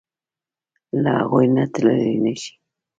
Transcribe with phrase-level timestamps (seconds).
[1.03, 2.51] له هغوی نه تللی نشې.